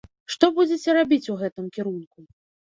Што 0.35 0.45
будзеце 0.55 0.95
рабіць 0.99 1.29
у 1.35 1.37
гэтым 1.43 1.69
кірунку? 1.77 2.27